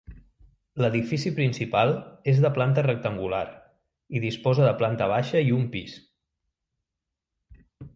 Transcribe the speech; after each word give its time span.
L'edifici 0.83 1.31
principal 1.39 1.93
és 2.33 2.41
de 2.47 2.51
planta 2.57 2.85
rectangular 2.89 3.43
i 4.19 4.25
disposa 4.27 4.69
de 4.69 4.75
planta 4.83 5.13
baixa 5.17 5.47
i 5.51 5.57
un 5.63 5.73
pis. 5.79 5.99